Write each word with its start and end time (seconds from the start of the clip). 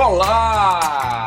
Olá! 0.00 1.26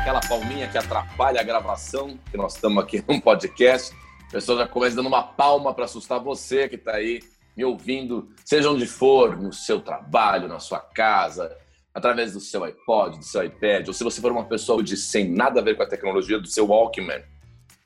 Aquela 0.00 0.20
palminha 0.20 0.68
que 0.68 0.78
atrapalha 0.78 1.40
a 1.40 1.42
gravação, 1.42 2.16
que 2.30 2.36
nós 2.36 2.54
estamos 2.54 2.80
aqui 2.80 3.02
num 3.08 3.20
podcast. 3.20 3.92
A 4.28 4.30
pessoa 4.30 4.58
já 4.58 4.68
começa 4.68 4.94
dando 4.94 5.08
uma 5.08 5.24
palma 5.24 5.74
para 5.74 5.86
assustar 5.86 6.20
você 6.20 6.68
que 6.68 6.76
está 6.76 6.92
aí 6.92 7.20
me 7.56 7.64
ouvindo, 7.64 8.28
seja 8.44 8.70
onde 8.70 8.86
for, 8.86 9.36
no 9.36 9.52
seu 9.52 9.80
trabalho, 9.80 10.46
na 10.46 10.60
sua 10.60 10.78
casa, 10.78 11.52
através 11.92 12.32
do 12.32 12.38
seu 12.38 12.62
iPod, 12.62 13.18
do 13.18 13.24
seu 13.24 13.42
iPad, 13.42 13.88
ou 13.88 13.92
se 13.92 14.04
você 14.04 14.20
for 14.20 14.30
uma 14.30 14.44
pessoa 14.44 14.84
de 14.84 14.96
sem 14.96 15.28
nada 15.28 15.58
a 15.58 15.64
ver 15.64 15.76
com 15.76 15.82
a 15.82 15.88
tecnologia, 15.88 16.38
do 16.38 16.46
seu 16.46 16.68
Walkman, 16.68 17.24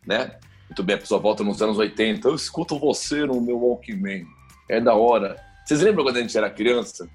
né? 0.06 0.38
Muito 0.68 0.82
bem, 0.82 0.96
a 0.96 0.98
pessoa 0.98 1.18
volta 1.18 1.42
nos 1.42 1.62
anos 1.62 1.78
80, 1.78 2.28
eu 2.28 2.34
escuto 2.34 2.78
você 2.78 3.24
no 3.24 3.40
meu 3.40 3.58
Walkman, 3.58 4.26
é 4.68 4.82
da 4.82 4.92
hora. 4.92 5.42
Vocês 5.64 5.80
lembram 5.80 6.04
quando 6.04 6.18
a 6.18 6.20
gente 6.20 6.36
era 6.36 6.50
criança? 6.50 7.08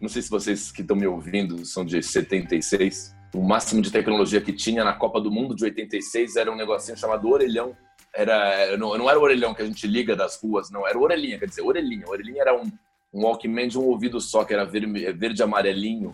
Não 0.00 0.08
sei 0.08 0.22
se 0.22 0.30
vocês 0.30 0.70
que 0.70 0.82
estão 0.82 0.96
me 0.96 1.06
ouvindo 1.06 1.64
são 1.64 1.84
de 1.84 2.00
76. 2.00 3.16
O 3.34 3.42
máximo 3.42 3.82
de 3.82 3.90
tecnologia 3.90 4.40
que 4.40 4.52
tinha 4.52 4.84
na 4.84 4.92
Copa 4.92 5.20
do 5.20 5.30
Mundo 5.30 5.54
de 5.54 5.64
86 5.64 6.36
era 6.36 6.50
um 6.52 6.56
negocinho 6.56 6.96
chamado 6.96 7.28
orelhão. 7.28 7.76
Era, 8.14 8.76
não, 8.76 8.96
não 8.96 9.10
era 9.10 9.18
o 9.18 9.22
orelhão 9.22 9.52
que 9.52 9.62
a 9.62 9.66
gente 9.66 9.86
liga 9.86 10.14
das 10.14 10.40
ruas, 10.40 10.70
não. 10.70 10.86
Era 10.86 10.98
orelhinha, 10.98 11.38
quer 11.38 11.46
dizer, 11.46 11.62
orelhinha. 11.62 12.06
Orelhinha 12.06 12.42
era 12.42 12.56
um, 12.56 12.70
um 13.12 13.24
Walkman 13.24 13.68
de 13.68 13.78
um 13.78 13.84
ouvido 13.84 14.20
só, 14.20 14.44
que 14.44 14.54
era 14.54 14.64
verde, 14.64 15.12
verde 15.12 15.42
amarelinho. 15.42 16.12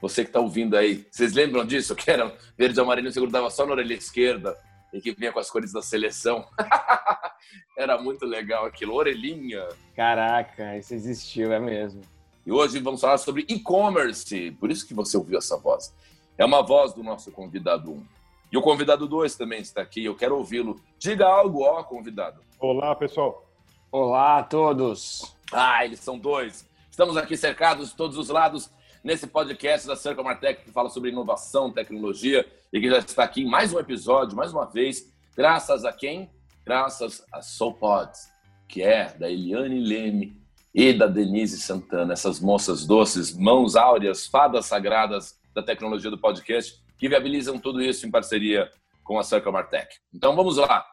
Você 0.00 0.24
que 0.24 0.28
está 0.28 0.40
ouvindo 0.40 0.76
aí, 0.76 1.06
vocês 1.10 1.32
lembram 1.32 1.64
disso? 1.64 1.94
Que 1.94 2.10
era 2.10 2.34
verde 2.58 2.78
amarelinho, 2.80 3.12
você 3.12 3.20
grudava 3.20 3.48
só 3.50 3.64
na 3.64 3.72
orelha 3.72 3.94
esquerda 3.94 4.56
e 4.92 5.00
que 5.00 5.12
vinha 5.12 5.32
com 5.32 5.38
as 5.38 5.50
cores 5.50 5.72
da 5.72 5.80
seleção. 5.80 6.44
era 7.78 8.00
muito 8.02 8.26
legal 8.26 8.66
aquilo, 8.66 8.94
orelhinha. 8.94 9.66
Caraca, 9.94 10.76
isso 10.76 10.92
existiu, 10.92 11.52
é 11.52 11.60
mesmo. 11.60 12.02
E 12.46 12.52
hoje 12.52 12.78
vamos 12.78 13.00
falar 13.00 13.18
sobre 13.18 13.44
e-commerce. 13.48 14.52
Por 14.52 14.70
isso 14.70 14.86
que 14.86 14.94
você 14.94 15.16
ouviu 15.16 15.36
essa 15.36 15.56
voz. 15.56 15.92
É 16.38 16.44
uma 16.44 16.62
voz 16.62 16.92
do 16.92 17.02
nosso 17.02 17.32
convidado 17.32 17.90
1. 17.90 18.06
E 18.52 18.56
o 18.56 18.62
convidado 18.62 19.08
2 19.08 19.34
também 19.34 19.60
está 19.60 19.82
aqui. 19.82 20.04
Eu 20.04 20.14
quero 20.14 20.38
ouvi-lo. 20.38 20.80
Diga 20.96 21.26
algo, 21.26 21.64
ó, 21.64 21.82
convidado. 21.82 22.40
Olá, 22.60 22.94
pessoal. 22.94 23.44
Olá 23.90 24.38
a 24.38 24.42
todos. 24.44 25.34
Ah, 25.52 25.84
eles 25.84 25.98
são 25.98 26.16
dois. 26.16 26.64
Estamos 26.88 27.16
aqui 27.16 27.36
cercados 27.36 27.90
de 27.90 27.96
todos 27.96 28.16
os 28.16 28.28
lados 28.28 28.70
nesse 29.02 29.26
podcast 29.26 29.84
da 29.84 29.96
Circle 29.96 30.22
Martech 30.22 30.62
que 30.62 30.70
fala 30.70 30.88
sobre 30.88 31.10
inovação, 31.10 31.72
tecnologia 31.72 32.46
e 32.72 32.80
que 32.80 32.88
já 32.88 32.98
está 32.98 33.24
aqui 33.24 33.42
em 33.42 33.50
mais 33.50 33.72
um 33.72 33.80
episódio, 33.80 34.36
mais 34.36 34.52
uma 34.52 34.66
vez, 34.66 35.12
graças 35.36 35.84
a 35.84 35.92
quem? 35.92 36.30
Graças 36.64 37.24
a 37.32 37.42
SoulPods, 37.42 38.28
que 38.68 38.82
é 38.82 39.12
da 39.14 39.28
Eliane 39.28 39.80
Leme 39.80 40.45
e 40.76 40.92
da 40.92 41.06
Denise 41.06 41.58
Santana, 41.58 42.12
essas 42.12 42.38
moças 42.38 42.84
doces, 42.86 43.34
mãos 43.34 43.76
áureas, 43.76 44.26
fadas 44.26 44.66
sagradas 44.66 45.40
da 45.54 45.62
tecnologia 45.62 46.10
do 46.10 46.18
podcast, 46.18 46.78
que 46.98 47.08
viabilizam 47.08 47.58
tudo 47.58 47.82
isso 47.82 48.06
em 48.06 48.10
parceria 48.10 48.70
com 49.02 49.18
a 49.18 49.22
Circle 49.22 49.50
Martech. 49.50 49.88
Então 50.12 50.36
vamos 50.36 50.58
lá. 50.58 50.84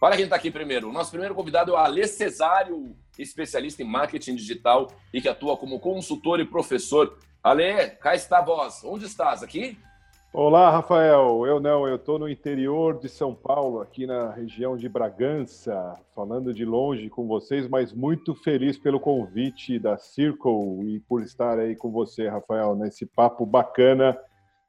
Olha 0.00 0.14
quem 0.14 0.26
está 0.26 0.36
aqui 0.36 0.52
primeiro. 0.52 0.88
O 0.88 0.92
nosso 0.92 1.10
primeiro 1.10 1.34
convidado 1.34 1.72
é 1.72 1.74
o 1.74 1.76
Alê 1.76 2.06
Cesário, 2.06 2.96
especialista 3.18 3.82
em 3.82 3.86
marketing 3.86 4.36
digital 4.36 4.86
e 5.12 5.20
que 5.20 5.28
atua 5.28 5.56
como 5.56 5.80
consultor 5.80 6.38
e 6.38 6.44
professor. 6.44 7.18
Alê, 7.42 7.88
cá 7.88 8.14
está 8.14 8.38
a 8.38 8.42
voz. 8.42 8.84
Onde 8.84 9.06
estás? 9.06 9.42
Aqui? 9.42 9.76
Olá, 10.36 10.68
Rafael. 10.68 11.46
Eu 11.46 11.60
não, 11.60 11.86
eu 11.86 11.94
estou 11.94 12.18
no 12.18 12.28
interior 12.28 12.98
de 12.98 13.08
São 13.08 13.32
Paulo, 13.32 13.80
aqui 13.80 14.04
na 14.04 14.32
região 14.32 14.76
de 14.76 14.88
Bragança, 14.88 15.96
falando 16.12 16.52
de 16.52 16.64
longe 16.64 17.08
com 17.08 17.28
vocês, 17.28 17.68
mas 17.68 17.92
muito 17.92 18.34
feliz 18.34 18.76
pelo 18.76 18.98
convite 18.98 19.78
da 19.78 19.96
Circle 19.96 20.82
e 20.88 20.98
por 21.08 21.22
estar 21.22 21.60
aí 21.60 21.76
com 21.76 21.88
você, 21.92 22.26
Rafael, 22.26 22.74
nesse 22.74 23.06
papo 23.06 23.46
bacana 23.46 24.18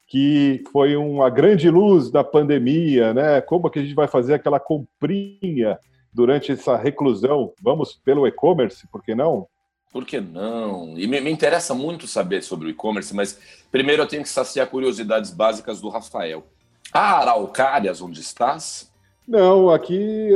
que 0.06 0.64
foi 0.72 0.96
uma 0.96 1.32
grande 1.32 1.68
luz 1.68 2.12
da 2.12 2.24
pandemia, 2.24 3.12
né? 3.12 3.42
Como 3.42 3.68
que 3.72 3.80
a 3.80 3.82
gente 3.82 3.96
vai 3.96 4.08
fazer 4.08 4.36
aquela 4.36 4.60
comprinha 4.60 5.80
durante 6.14 6.52
essa 6.52 6.78
reclusão? 6.78 7.52
Vamos 7.60 7.96
pelo 7.96 8.28
e-commerce, 8.28 8.88
por 8.92 9.02
que 9.02 9.16
não? 9.16 9.48
Por 9.96 10.06
que 10.06 10.20
não? 10.20 11.00
E 11.00 11.08
me, 11.08 11.22
me 11.22 11.32
interessa 11.32 11.74
muito 11.74 12.06
saber 12.06 12.44
sobre 12.44 12.68
o 12.68 12.70
e-commerce, 12.70 13.16
mas 13.16 13.40
primeiro 13.72 14.02
eu 14.02 14.06
tenho 14.06 14.24
que 14.24 14.28
saciar 14.28 14.68
curiosidades 14.68 15.32
básicas 15.32 15.80
do 15.80 15.88
Rafael. 15.88 16.46
Ah, 16.92 17.20
Araucárias, 17.22 18.02
onde 18.02 18.20
estás? 18.20 18.92
Não, 19.26 19.70
aqui 19.70 20.32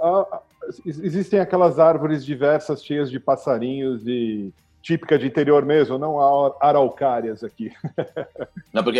a, 0.00 0.08
a, 0.08 0.42
existem 0.84 1.38
aquelas 1.38 1.78
árvores 1.78 2.24
diversas 2.24 2.84
cheias 2.84 3.08
de 3.08 3.20
passarinhos 3.20 4.02
e 4.08 4.52
típica 4.82 5.16
de 5.16 5.28
interior 5.28 5.64
mesmo, 5.64 5.96
não 5.96 6.18
há 6.18 6.56
araucárias 6.60 7.44
aqui. 7.44 7.70
Não, 8.74 8.82
porque 8.82 8.98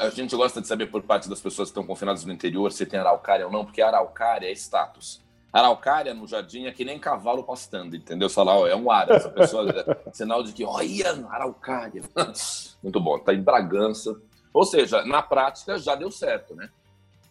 a 0.00 0.10
gente 0.10 0.36
gosta 0.36 0.60
de 0.60 0.68
saber 0.68 0.86
por 0.86 1.02
parte 1.02 1.28
das 1.28 1.40
pessoas 1.40 1.68
que 1.68 1.72
estão 1.72 1.84
confinadas 1.84 2.24
no 2.24 2.32
interior 2.32 2.70
se 2.70 2.86
tem 2.86 3.00
araucária 3.00 3.44
ou 3.44 3.50
não, 3.50 3.64
porque 3.64 3.82
araucária 3.82 4.46
é 4.46 4.52
status. 4.52 5.20
Araucária 5.52 6.14
no 6.14 6.26
jardim 6.26 6.64
é 6.64 6.72
que 6.72 6.84
nem 6.84 6.98
cavalo 6.98 7.44
pastando, 7.44 7.94
entendeu? 7.94 8.28
Você 8.28 8.34
fala, 8.34 8.56
ó, 8.56 8.66
é 8.66 8.74
um 8.74 8.90
ar, 8.90 9.10
essa 9.10 9.28
pessoa, 9.28 9.68
é 9.70 9.96
sinal 10.10 10.42
de 10.42 10.52
que, 10.52 10.64
olha, 10.64 11.26
araucária. 11.28 12.02
Muito 12.82 12.98
bom, 12.98 13.18
tá 13.18 13.34
em 13.34 13.42
Bragança. 13.42 14.18
Ou 14.54 14.64
seja, 14.64 15.04
na 15.04 15.20
prática 15.20 15.78
já 15.78 15.94
deu 15.94 16.10
certo, 16.10 16.54
né? 16.54 16.70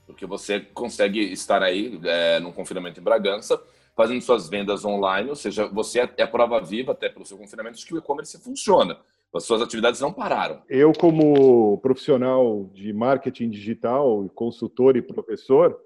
Porque 0.06 0.26
você 0.26 0.60
consegue 0.60 1.20
estar 1.32 1.64
aí 1.64 2.00
é, 2.04 2.40
num 2.40 2.52
confinamento 2.52 3.00
em 3.00 3.04
Bragança, 3.04 3.60
fazendo 3.96 4.22
suas 4.22 4.48
vendas 4.48 4.86
online, 4.86 5.30
ou 5.30 5.36
seja, 5.36 5.68
você 5.68 6.02
é, 6.02 6.14
é 6.18 6.28
prova 6.28 6.62
viva, 6.62 6.92
até 6.92 7.10
pelo 7.10 7.26
seu 7.26 7.38
confinamento, 7.38 7.78
de 7.78 7.86
que 7.86 7.94
o 7.94 7.98
e-commerce 7.98 8.38
funciona. 8.40 8.98
As 9.34 9.46
suas 9.46 9.62
atividades 9.62 10.02
não 10.02 10.12
pararam. 10.12 10.62
Eu, 10.70 10.92
como 10.92 11.78
profissional 11.78 12.70
de 12.74 12.92
marketing 12.92 13.50
digital, 13.50 14.30
consultor 14.36 14.98
e 14.98 15.02
professor, 15.02 15.80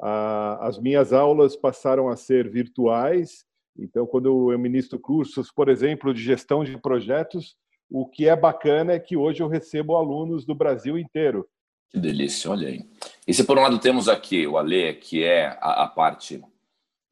as 0.00 0.78
minhas 0.78 1.12
aulas 1.12 1.56
passaram 1.56 2.08
a 2.08 2.16
ser 2.16 2.50
virtuais. 2.50 3.44
Então, 3.78 4.06
quando 4.06 4.52
eu 4.52 4.58
ministro 4.58 4.98
cursos, 4.98 5.50
por 5.50 5.68
exemplo, 5.68 6.12
de 6.12 6.22
gestão 6.22 6.64
de 6.64 6.76
projetos, 6.78 7.56
o 7.90 8.06
que 8.06 8.28
é 8.28 8.36
bacana 8.36 8.92
é 8.92 8.98
que 8.98 9.16
hoje 9.16 9.42
eu 9.42 9.48
recebo 9.48 9.96
alunos 9.96 10.44
do 10.44 10.54
Brasil 10.54 10.98
inteiro. 10.98 11.48
Que 11.90 11.98
delícia, 11.98 12.50
olha 12.50 12.68
aí. 12.68 12.88
E 13.26 13.32
se 13.32 13.44
por 13.44 13.58
um 13.58 13.62
lado 13.62 13.78
temos 13.78 14.08
aqui 14.08 14.46
o 14.46 14.58
Alê, 14.58 14.94
que 14.94 15.22
é 15.22 15.46
a, 15.60 15.84
a 15.84 15.88
parte 15.88 16.42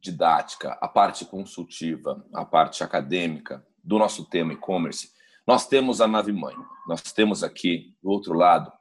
didática, 0.00 0.72
a 0.80 0.88
parte 0.88 1.24
consultiva, 1.24 2.24
a 2.32 2.44
parte 2.44 2.82
acadêmica 2.82 3.64
do 3.82 3.98
nosso 3.98 4.24
tema 4.28 4.52
e-commerce, 4.52 5.10
nós 5.46 5.66
temos 5.68 6.00
a 6.00 6.08
nave 6.08 6.32
mãe. 6.32 6.54
Nós 6.86 7.00
temos 7.12 7.44
aqui, 7.44 7.94
do 8.02 8.10
outro 8.10 8.34
lado, 8.34 8.72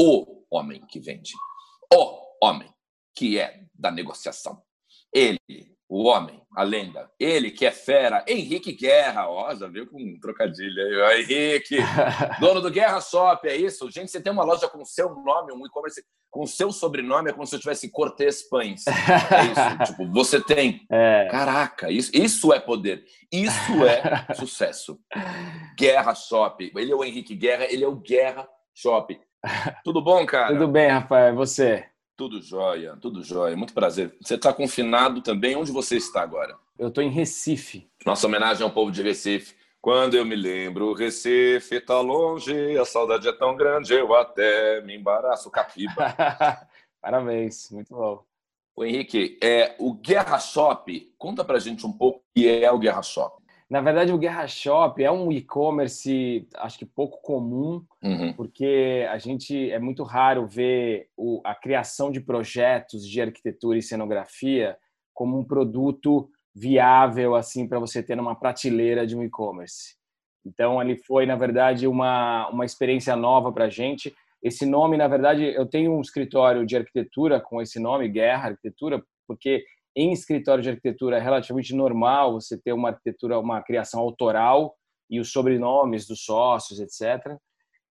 o 0.00 0.44
homem 0.50 0.80
que 0.86 0.98
vende. 0.98 1.32
O 1.92 2.46
homem 2.46 2.71
que 3.14 3.38
é 3.38 3.64
da 3.74 3.90
negociação. 3.90 4.62
Ele, 5.12 5.38
o 5.88 6.04
homem, 6.04 6.42
a 6.56 6.62
lenda, 6.62 7.10
ele 7.18 7.50
que 7.50 7.66
é 7.66 7.70
fera, 7.70 8.24
Henrique 8.26 8.72
Guerra, 8.72 9.28
ó, 9.28 9.54
já 9.54 9.66
viu 9.66 9.86
com 9.86 10.00
um 10.00 10.18
trocadilho 10.18 10.82
aí, 10.82 10.96
ó, 11.00 11.10
Henrique, 11.20 11.76
dono 12.40 12.60
do 12.60 12.70
Guerra 12.70 13.00
Shop, 13.00 13.46
é 13.46 13.56
isso? 13.56 13.90
Gente, 13.90 14.10
você 14.10 14.20
tem 14.20 14.32
uma 14.32 14.44
loja 14.44 14.68
com 14.68 14.80
o 14.80 14.86
seu 14.86 15.14
nome, 15.14 15.52
um 15.52 15.66
e-commerce 15.66 16.02
com 16.30 16.44
o 16.44 16.46
seu 16.46 16.72
sobrenome, 16.72 17.28
é 17.28 17.32
como 17.32 17.46
se 17.46 17.54
eu 17.54 17.60
tivesse 17.60 17.90
Cortez 17.90 18.48
Pães. 18.48 18.86
É 18.86 18.92
isso, 18.94 19.84
tipo, 19.92 20.10
você 20.10 20.40
tem. 20.40 20.86
É. 20.90 21.28
Caraca, 21.30 21.90
isso, 21.90 22.10
isso 22.14 22.52
é 22.54 22.58
poder, 22.58 23.04
isso 23.30 23.84
é 23.86 24.26
sucesso. 24.34 24.98
Guerra 25.78 26.14
Shop, 26.14 26.72
ele 26.74 26.90
é 26.90 26.94
o 26.94 27.04
Henrique 27.04 27.34
Guerra, 27.34 27.66
ele 27.70 27.84
é 27.84 27.88
o 27.88 27.96
Guerra 27.96 28.48
Shop. 28.74 29.20
Tudo 29.84 30.00
bom, 30.00 30.24
cara? 30.24 30.54
Tudo 30.54 30.68
bem, 30.68 30.88
Rafael, 30.88 31.34
e 31.34 31.36
você? 31.36 31.91
Tudo 32.22 32.40
jóia, 32.40 32.96
tudo 33.00 33.20
jóia. 33.24 33.56
Muito 33.56 33.74
prazer. 33.74 34.14
Você 34.20 34.36
está 34.36 34.52
confinado 34.52 35.20
também. 35.20 35.56
Onde 35.56 35.72
você 35.72 35.96
está 35.96 36.22
agora? 36.22 36.56
Eu 36.78 36.86
estou 36.86 37.02
em 37.02 37.10
Recife. 37.10 37.90
Nossa 38.06 38.28
homenagem 38.28 38.62
ao 38.62 38.70
povo 38.70 38.92
de 38.92 39.02
Recife. 39.02 39.56
Quando 39.80 40.14
eu 40.14 40.24
me 40.24 40.36
lembro, 40.36 40.92
Recife 40.92 41.74
está 41.74 42.00
longe, 42.00 42.78
a 42.78 42.84
saudade 42.84 43.26
é 43.26 43.32
tão 43.32 43.56
grande, 43.56 43.92
eu 43.92 44.14
até 44.14 44.80
me 44.82 44.96
embaraço, 44.96 45.50
capiba. 45.50 46.14
Parabéns, 47.02 47.68
muito 47.72 47.92
bom. 47.92 48.22
O 48.76 48.84
Henrique, 48.84 49.36
é, 49.42 49.74
o 49.80 49.92
Guerra 49.92 50.38
Shop, 50.38 51.12
conta 51.18 51.44
pra 51.44 51.58
gente 51.58 51.84
um 51.84 51.92
pouco 51.92 52.20
o 52.20 52.22
que 52.32 52.48
é 52.48 52.70
o 52.70 52.78
Guerra 52.78 53.02
Shop. 53.02 53.41
Na 53.72 53.80
verdade, 53.80 54.12
o 54.12 54.18
Guerra 54.18 54.46
Shop 54.46 55.02
é 55.02 55.10
um 55.10 55.32
e-commerce, 55.32 56.46
acho 56.56 56.78
que 56.78 56.84
pouco 56.84 57.22
comum, 57.22 57.82
uhum. 58.02 58.34
porque 58.34 59.06
a 59.10 59.16
gente 59.16 59.70
é 59.70 59.78
muito 59.78 60.02
raro 60.02 60.46
ver 60.46 61.08
o, 61.16 61.40
a 61.42 61.54
criação 61.54 62.12
de 62.12 62.20
projetos 62.20 63.08
de 63.08 63.22
arquitetura 63.22 63.78
e 63.78 63.82
cenografia 63.82 64.76
como 65.14 65.38
um 65.38 65.42
produto 65.42 66.28
viável 66.54 67.34
assim 67.34 67.66
para 67.66 67.78
você 67.78 68.02
ter 68.02 68.14
numa 68.14 68.34
prateleira 68.34 69.06
de 69.06 69.16
um 69.16 69.24
e-commerce. 69.24 69.96
Então, 70.44 70.78
ele 70.82 70.94
foi, 70.94 71.24
na 71.24 71.36
verdade, 71.36 71.86
uma, 71.86 72.50
uma 72.50 72.66
experiência 72.66 73.16
nova 73.16 73.50
para 73.50 73.64
a 73.64 73.70
gente. 73.70 74.14
Esse 74.42 74.66
nome, 74.66 74.98
na 74.98 75.08
verdade, 75.08 75.44
eu 75.44 75.64
tenho 75.64 75.96
um 75.96 76.02
escritório 76.02 76.66
de 76.66 76.76
arquitetura 76.76 77.40
com 77.40 77.62
esse 77.62 77.80
nome, 77.80 78.06
Guerra 78.06 78.50
Arquitetura, 78.50 79.02
porque 79.26 79.64
em 79.94 80.12
escritório 80.12 80.62
de 80.62 80.70
arquitetura 80.70 81.16
é 81.16 81.20
relativamente 81.20 81.74
normal 81.74 82.34
você 82.34 82.58
ter 82.58 82.72
uma 82.72 82.90
arquitetura, 82.90 83.38
uma 83.38 83.62
criação 83.62 84.00
autoral 84.00 84.74
e 85.10 85.20
os 85.20 85.30
sobrenomes 85.30 86.06
dos 86.06 86.24
sócios, 86.24 86.80
etc. 86.80 87.36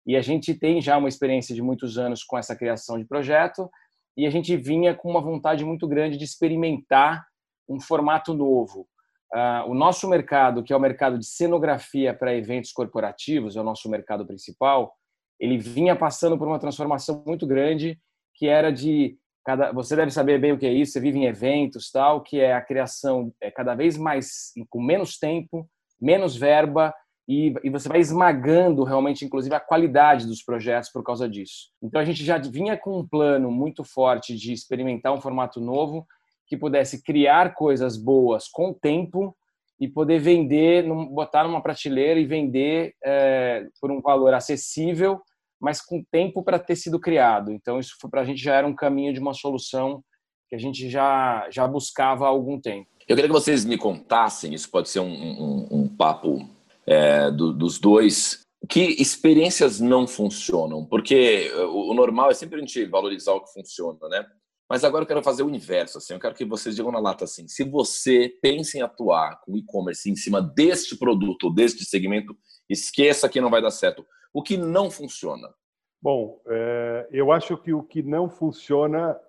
E 0.05 0.15
a 0.15 0.21
gente 0.21 0.53
tem 0.53 0.81
já 0.81 0.97
uma 0.97 1.09
experiência 1.09 1.53
de 1.55 1.61
muitos 1.61 1.97
anos 1.97 2.23
com 2.23 2.37
essa 2.37 2.55
criação 2.55 2.97
de 2.97 3.05
projeto 3.05 3.69
e 4.15 4.25
a 4.25 4.29
gente 4.29 4.55
vinha 4.55 4.95
com 4.95 5.09
uma 5.09 5.21
vontade 5.21 5.65
muito 5.65 5.87
grande 5.87 6.17
de 6.17 6.23
experimentar 6.23 7.25
um 7.67 7.79
formato 7.79 8.33
novo. 8.33 8.87
Uh, 9.33 9.69
o 9.69 9.73
nosso 9.73 10.07
mercado, 10.07 10.63
que 10.63 10.71
é 10.71 10.75
o 10.75 10.79
mercado 10.79 11.19
de 11.19 11.25
cenografia 11.25 12.13
para 12.13 12.35
eventos 12.35 12.71
corporativos, 12.71 13.55
é 13.55 13.61
o 13.61 13.63
nosso 13.63 13.89
mercado 13.89 14.25
principal, 14.25 14.95
ele 15.39 15.57
vinha 15.57 15.95
passando 15.95 16.37
por 16.37 16.47
uma 16.47 16.59
transformação 16.59 17.23
muito 17.25 17.45
grande, 17.45 17.99
que 18.33 18.47
era 18.47 18.71
de 18.71 19.17
cada, 19.47 19.71
você 19.71 19.95
deve 19.95 20.11
saber 20.11 20.41
bem 20.41 20.51
o 20.51 20.57
que 20.57 20.65
é 20.65 20.73
isso, 20.73 20.91
você 20.91 20.99
vive 20.99 21.19
em 21.19 21.25
eventos, 21.25 21.89
tal, 21.89 22.19
que 22.19 22.37
é 22.37 22.53
a 22.53 22.59
criação 22.59 23.31
é 23.39 23.49
cada 23.49 23.73
vez 23.75 23.97
mais 23.97 24.51
com 24.69 24.81
menos 24.81 25.17
tempo, 25.17 25.65
menos 26.01 26.35
verba 26.35 26.93
e, 27.25 27.53
e 27.63 27.69
você 27.69 27.87
vai 27.87 28.01
esmagando 28.01 28.83
realmente, 28.83 29.23
inclusive, 29.23 29.55
a 29.55 29.59
qualidade 29.61 30.27
dos 30.27 30.43
projetos 30.43 30.89
por 30.91 31.01
causa 31.01 31.29
disso. 31.29 31.69
Então 31.81 32.01
a 32.01 32.03
gente 32.03 32.25
já 32.25 32.37
vinha 32.37 32.75
com 32.75 32.99
um 32.99 33.07
plano 33.07 33.49
muito 33.49 33.85
forte 33.85 34.35
de 34.35 34.51
experimentar 34.51 35.13
um 35.13 35.21
formato 35.21 35.61
novo 35.61 36.05
que 36.45 36.57
pudesse 36.57 37.01
criar 37.01 37.53
coisas 37.53 37.95
boas 37.95 38.49
com 38.49 38.73
tempo 38.73 39.33
e 39.79 39.87
poder 39.87 40.19
vender, 40.19 40.83
botar 41.09 41.45
numa 41.45 41.61
prateleira 41.61 42.19
e 42.19 42.25
vender 42.25 42.95
é, 43.01 43.65
por 43.79 43.91
um 43.91 44.01
valor 44.01 44.33
acessível, 44.33 45.21
mas 45.59 45.81
com 45.81 46.03
tempo 46.11 46.43
para 46.43 46.59
ter 46.59 46.75
sido 46.75 46.99
criado. 46.99 47.51
Então 47.51 47.79
isso 47.79 47.95
para 48.09 48.21
a 48.21 48.25
gente 48.25 48.41
já 48.41 48.55
era 48.55 48.67
um 48.67 48.75
caminho 48.75 49.13
de 49.13 49.19
uma 49.19 49.33
solução 49.33 50.03
que 50.49 50.55
a 50.55 50.59
gente 50.59 50.89
já 50.89 51.47
já 51.51 51.67
buscava 51.67 52.25
há 52.25 52.29
algum 52.29 52.59
tempo. 52.59 52.87
Eu 53.07 53.15
queria 53.15 53.29
que 53.29 53.33
vocês 53.33 53.63
me 53.63 53.77
contassem, 53.77 54.53
isso 54.53 54.69
pode 54.69 54.89
ser 54.89 54.99
um, 54.99 55.07
um, 55.07 55.67
um 55.71 55.87
papo 55.87 56.47
é, 56.85 57.31
do, 57.31 57.53
dos 57.53 57.79
dois, 57.79 58.41
que 58.69 59.01
experiências 59.01 59.79
não 59.79 60.05
funcionam, 60.05 60.85
porque 60.85 61.49
o, 61.69 61.91
o 61.91 61.93
normal 61.93 62.31
é 62.31 62.33
sempre 62.33 62.57
a 62.57 62.59
gente 62.59 62.85
valorizar 62.85 63.33
o 63.33 63.41
que 63.41 63.53
funciona, 63.53 63.99
né? 64.09 64.25
Mas 64.69 64.83
agora 64.83 65.03
eu 65.03 65.07
quero 65.07 65.23
fazer 65.23 65.43
o 65.43 65.49
inverso, 65.49 65.97
assim, 65.97 66.13
eu 66.13 66.19
quero 66.19 66.35
que 66.35 66.43
vocês 66.43 66.75
digam 66.75 66.91
na 66.91 66.99
lata 66.99 67.23
assim, 67.23 67.47
se 67.47 67.63
você 67.63 68.33
pensa 68.41 68.77
em 68.77 68.81
atuar 68.81 69.39
com 69.41 69.55
e-commerce 69.55 70.09
em 70.09 70.15
cima 70.15 70.41
deste 70.41 70.97
produto, 70.97 71.49
deste 71.49 71.85
segmento, 71.85 72.35
esqueça 72.69 73.29
que 73.29 73.39
não 73.39 73.49
vai 73.49 73.61
dar 73.61 73.71
certo. 73.71 74.05
O 74.33 74.41
que 74.41 74.57
não 74.57 74.89
funciona? 74.89 75.53
Bom, 76.01 76.41
é, 76.47 77.07
eu 77.11 77.31
acho 77.31 77.57
que 77.57 77.73
o 77.73 77.83
que 77.83 78.03
não 78.03 78.29
funciona 78.29 79.19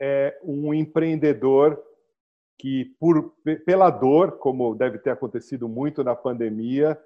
é 0.00 0.38
um 0.42 0.74
empreendedor 0.74 1.82
que, 2.58 2.94
por, 3.00 3.34
pela 3.64 3.90
dor, 3.90 4.38
como 4.38 4.74
deve 4.74 4.98
ter 4.98 5.10
acontecido 5.10 5.68
muito 5.68 6.04
na 6.04 6.14
pandemia, 6.14 7.00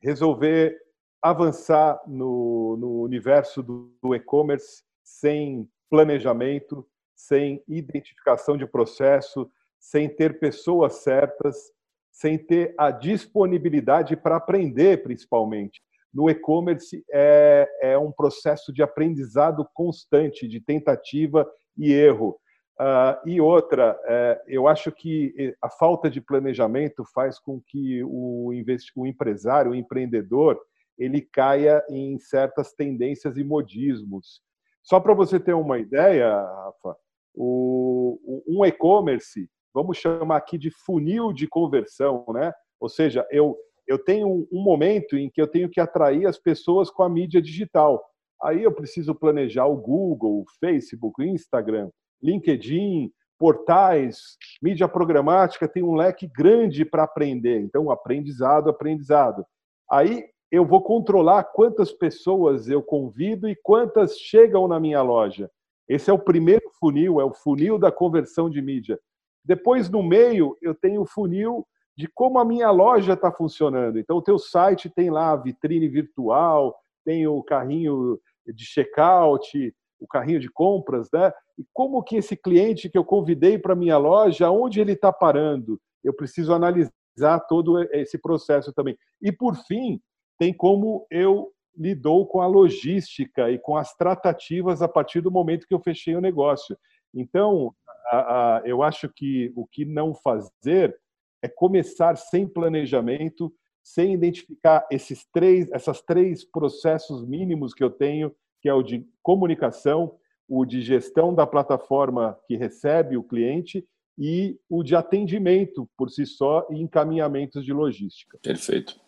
resolver 0.00 0.78
avançar 1.22 2.00
no, 2.06 2.76
no 2.76 3.02
universo 3.02 3.62
do, 3.62 3.92
do 4.02 4.14
e-commerce 4.14 4.82
sem 5.02 5.68
planejamento, 5.88 6.86
sem 7.14 7.62
identificação 7.68 8.56
de 8.56 8.66
processo, 8.66 9.50
sem 9.78 10.08
ter 10.08 10.38
pessoas 10.38 10.94
certas, 11.02 11.72
sem 12.10 12.38
ter 12.38 12.74
a 12.78 12.90
disponibilidade 12.90 14.16
para 14.16 14.36
aprender, 14.36 15.02
principalmente. 15.02 15.82
No 16.12 16.28
e-commerce 16.28 17.04
é, 17.10 17.68
é 17.82 17.98
um 17.98 18.10
processo 18.10 18.72
de 18.72 18.82
aprendizado 18.82 19.68
constante, 19.72 20.48
de 20.48 20.60
tentativa 20.60 21.48
e 21.76 21.92
erro. 21.92 22.38
Uh, 22.80 23.28
e 23.28 23.40
outra, 23.40 23.92
uh, 23.92 24.42
eu 24.46 24.66
acho 24.66 24.90
que 24.90 25.54
a 25.60 25.68
falta 25.68 26.10
de 26.10 26.20
planejamento 26.20 27.04
faz 27.14 27.38
com 27.38 27.60
que 27.60 28.02
o, 28.04 28.52
o 28.96 29.06
empresário, 29.06 29.72
o 29.72 29.74
empreendedor, 29.74 30.58
ele 30.98 31.20
caia 31.20 31.84
em 31.88 32.18
certas 32.18 32.72
tendências 32.72 33.36
e 33.36 33.44
modismos. 33.44 34.42
Só 34.82 34.98
para 34.98 35.14
você 35.14 35.38
ter 35.38 35.54
uma 35.54 35.78
ideia, 35.78 36.30
Rafa, 36.30 36.96
o, 37.34 38.42
um 38.46 38.64
e-commerce, 38.64 39.48
vamos 39.72 39.98
chamar 39.98 40.36
aqui 40.36 40.58
de 40.58 40.70
funil 40.70 41.32
de 41.32 41.46
conversão, 41.46 42.24
né? 42.28 42.52
Ou 42.78 42.88
seja, 42.88 43.26
eu, 43.30 43.56
eu 43.90 43.98
tenho 43.98 44.46
um, 44.52 44.62
momento 44.62 45.16
em 45.16 45.28
que 45.28 45.42
eu 45.42 45.48
tenho 45.48 45.68
que 45.68 45.80
atrair 45.80 46.24
as 46.24 46.38
pessoas 46.38 46.88
com 46.88 47.02
a 47.02 47.08
mídia 47.08 47.42
digital. 47.42 48.00
Aí 48.40 48.62
eu 48.62 48.70
preciso 48.70 49.12
planejar 49.12 49.66
o 49.66 49.76
Google, 49.76 50.42
o 50.42 50.44
Facebook, 50.60 51.20
o 51.20 51.26
Instagram, 51.26 51.90
LinkedIn, 52.22 53.10
portais, 53.36 54.36
mídia 54.62 54.86
programática, 54.86 55.66
tem 55.66 55.82
um 55.82 55.96
leque 55.96 56.28
grande 56.28 56.84
para 56.84 57.02
aprender. 57.02 57.60
Então, 57.62 57.90
aprendizado, 57.90 58.70
aprendizado. 58.70 59.44
Aí 59.90 60.24
eu 60.52 60.64
vou 60.64 60.82
controlar 60.82 61.42
quantas 61.42 61.90
pessoas 61.90 62.68
eu 62.68 62.80
convido 62.80 63.48
e 63.48 63.56
quantas 63.56 64.16
chegam 64.16 64.68
na 64.68 64.78
minha 64.78 65.02
loja. 65.02 65.50
Esse 65.88 66.10
é 66.10 66.12
o 66.12 66.18
primeiro 66.18 66.70
funil, 66.78 67.20
é 67.20 67.24
o 67.24 67.34
funil 67.34 67.76
da 67.76 67.90
conversão 67.90 68.48
de 68.48 68.62
mídia. 68.62 69.00
Depois, 69.44 69.90
no 69.90 70.00
meio, 70.00 70.56
eu 70.62 70.76
tenho 70.76 71.02
o 71.02 71.06
funil 71.06 71.66
de 72.00 72.08
como 72.08 72.38
a 72.38 72.44
minha 72.46 72.70
loja 72.70 73.12
está 73.12 73.30
funcionando. 73.30 73.98
Então, 73.98 74.16
o 74.16 74.22
teu 74.22 74.38
site 74.38 74.88
tem 74.88 75.10
lá 75.10 75.32
a 75.32 75.36
vitrine 75.36 75.86
virtual, 75.86 76.74
tem 77.04 77.26
o 77.26 77.42
carrinho 77.42 78.18
de 78.46 78.64
checkout, 78.64 79.74
o 80.00 80.06
carrinho 80.06 80.40
de 80.40 80.48
compras, 80.48 81.10
né? 81.12 81.30
E 81.58 81.64
como 81.74 82.02
que 82.02 82.16
esse 82.16 82.34
cliente 82.34 82.88
que 82.88 82.96
eu 82.96 83.04
convidei 83.04 83.58
para 83.58 83.74
minha 83.74 83.98
loja, 83.98 84.50
onde 84.50 84.80
ele 84.80 84.92
está 84.92 85.12
parando? 85.12 85.78
Eu 86.02 86.14
preciso 86.14 86.54
analisar 86.54 87.40
todo 87.46 87.82
esse 87.92 88.16
processo 88.16 88.72
também. 88.72 88.96
E 89.20 89.30
por 89.30 89.54
fim, 89.66 90.00
tem 90.38 90.54
como 90.54 91.06
eu 91.10 91.52
lidou 91.76 92.26
com 92.26 92.40
a 92.40 92.46
logística 92.46 93.50
e 93.50 93.58
com 93.58 93.76
as 93.76 93.94
tratativas 93.94 94.80
a 94.80 94.88
partir 94.88 95.20
do 95.20 95.30
momento 95.30 95.66
que 95.66 95.74
eu 95.74 95.80
fechei 95.80 96.16
o 96.16 96.20
negócio. 96.20 96.78
Então, 97.14 97.74
a, 98.10 98.16
a, 98.56 98.62
eu 98.64 98.82
acho 98.82 99.06
que 99.10 99.52
o 99.54 99.66
que 99.66 99.84
não 99.84 100.14
fazer 100.14 100.98
é 101.42 101.48
começar 101.48 102.16
sem 102.16 102.46
planejamento, 102.46 103.52
sem 103.82 104.14
identificar 104.14 104.86
esses 104.90 105.26
três, 105.32 105.70
essas 105.72 106.00
três 106.02 106.44
processos 106.44 107.26
mínimos 107.26 107.72
que 107.72 107.82
eu 107.82 107.90
tenho, 107.90 108.34
que 108.60 108.68
é 108.68 108.74
o 108.74 108.82
de 108.82 109.06
comunicação, 109.22 110.16
o 110.48 110.64
de 110.64 110.82
gestão 110.82 111.34
da 111.34 111.46
plataforma 111.46 112.38
que 112.46 112.56
recebe 112.56 113.16
o 113.16 113.22
cliente 113.22 113.86
e 114.18 114.58
o 114.68 114.82
de 114.82 114.94
atendimento 114.94 115.88
por 115.96 116.10
si 116.10 116.26
só 116.26 116.66
e 116.70 116.80
encaminhamentos 116.80 117.64
de 117.64 117.72
logística. 117.72 118.38
Perfeito 118.42 119.00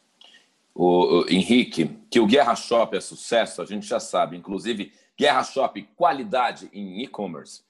o, 0.74 1.20
o 1.20 1.28
Henrique, 1.28 1.90
que 2.10 2.20
o 2.20 2.26
Guerra 2.26 2.54
Shop 2.54 2.96
é 2.96 3.00
sucesso, 3.00 3.60
a 3.60 3.64
gente 3.64 3.86
já 3.86 4.00
sabe. 4.00 4.36
Inclusive, 4.36 4.92
Guerra 5.22 5.44
Shop, 5.44 5.80
qualidade 5.94 6.68
em 6.72 7.00
e-commerce. 7.00 7.62